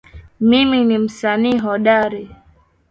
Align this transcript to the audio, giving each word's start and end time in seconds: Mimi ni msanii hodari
Mimi 0.39 0.83
ni 0.85 0.97
msanii 0.97 1.57
hodari 1.57 2.29